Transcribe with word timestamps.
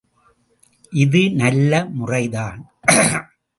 இது 0.93 1.21
நல்ல 1.31 1.85
முறைதான். 1.89 2.61